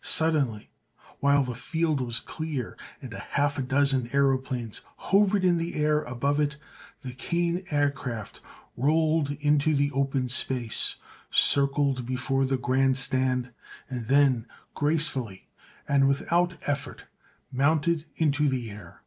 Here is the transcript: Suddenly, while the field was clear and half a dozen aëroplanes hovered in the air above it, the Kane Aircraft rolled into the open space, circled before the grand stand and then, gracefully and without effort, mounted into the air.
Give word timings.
Suddenly, 0.00 0.70
while 1.20 1.42
the 1.42 1.54
field 1.54 2.00
was 2.00 2.18
clear 2.18 2.74
and 3.02 3.12
half 3.12 3.58
a 3.58 3.62
dozen 3.62 4.08
aëroplanes 4.08 4.80
hovered 5.12 5.44
in 5.44 5.58
the 5.58 5.74
air 5.74 6.02
above 6.04 6.40
it, 6.40 6.56
the 7.02 7.12
Kane 7.12 7.64
Aircraft 7.70 8.40
rolled 8.78 9.32
into 9.42 9.74
the 9.74 9.90
open 9.90 10.30
space, 10.30 10.96
circled 11.30 12.06
before 12.06 12.46
the 12.46 12.56
grand 12.56 12.96
stand 12.96 13.50
and 13.90 14.06
then, 14.06 14.46
gracefully 14.72 15.48
and 15.86 16.08
without 16.08 16.56
effort, 16.66 17.04
mounted 17.52 18.06
into 18.16 18.48
the 18.48 18.70
air. 18.70 19.02